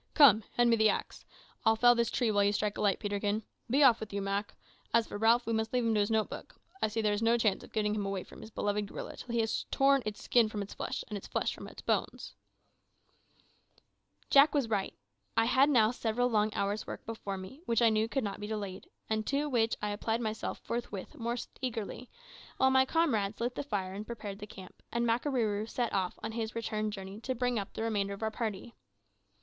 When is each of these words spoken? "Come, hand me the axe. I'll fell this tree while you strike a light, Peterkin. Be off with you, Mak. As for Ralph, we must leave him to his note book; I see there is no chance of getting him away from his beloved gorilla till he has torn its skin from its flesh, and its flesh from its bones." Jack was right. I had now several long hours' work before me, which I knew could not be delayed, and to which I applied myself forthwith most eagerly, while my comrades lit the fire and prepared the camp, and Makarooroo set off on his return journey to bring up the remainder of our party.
"Come, 0.15 0.41
hand 0.57 0.71
me 0.71 0.75
the 0.77 0.89
axe. 0.89 1.25
I'll 1.63 1.75
fell 1.75 1.93
this 1.93 2.09
tree 2.09 2.31
while 2.31 2.43
you 2.43 2.51
strike 2.53 2.75
a 2.75 2.81
light, 2.81 2.99
Peterkin. 2.99 3.43
Be 3.69 3.83
off 3.83 3.99
with 3.99 4.11
you, 4.11 4.19
Mak. 4.19 4.55
As 4.95 5.05
for 5.05 5.15
Ralph, 5.15 5.45
we 5.45 5.53
must 5.53 5.71
leave 5.73 5.83
him 5.85 5.93
to 5.93 5.99
his 5.99 6.09
note 6.09 6.27
book; 6.27 6.55
I 6.81 6.87
see 6.87 7.01
there 7.01 7.13
is 7.13 7.21
no 7.21 7.37
chance 7.37 7.63
of 7.63 7.71
getting 7.71 7.93
him 7.93 8.03
away 8.07 8.23
from 8.23 8.41
his 8.41 8.49
beloved 8.49 8.87
gorilla 8.87 9.17
till 9.17 9.31
he 9.31 9.41
has 9.41 9.65
torn 9.69 10.01
its 10.03 10.23
skin 10.23 10.49
from 10.49 10.63
its 10.63 10.73
flesh, 10.73 11.03
and 11.07 11.19
its 11.19 11.27
flesh 11.27 11.53
from 11.53 11.67
its 11.67 11.83
bones." 11.83 12.33
Jack 14.31 14.55
was 14.55 14.69
right. 14.69 14.95
I 15.37 15.45
had 15.45 15.69
now 15.69 15.91
several 15.91 16.29
long 16.31 16.51
hours' 16.55 16.87
work 16.87 17.05
before 17.05 17.37
me, 17.37 17.61
which 17.67 17.83
I 17.83 17.89
knew 17.89 18.07
could 18.09 18.23
not 18.23 18.39
be 18.39 18.47
delayed, 18.47 18.89
and 19.07 19.23
to 19.27 19.47
which 19.47 19.75
I 19.83 19.89
applied 19.91 20.19
myself 20.21 20.57
forthwith 20.63 21.13
most 21.13 21.59
eagerly, 21.61 22.09
while 22.57 22.71
my 22.71 22.85
comrades 22.85 23.39
lit 23.39 23.53
the 23.53 23.61
fire 23.61 23.93
and 23.93 24.07
prepared 24.07 24.39
the 24.39 24.47
camp, 24.47 24.81
and 24.91 25.05
Makarooroo 25.05 25.69
set 25.69 25.93
off 25.93 26.17
on 26.23 26.31
his 26.31 26.55
return 26.55 26.89
journey 26.89 27.19
to 27.19 27.35
bring 27.35 27.59
up 27.59 27.73
the 27.73 27.83
remainder 27.83 28.15
of 28.15 28.23
our 28.23 28.31
party. 28.31 28.73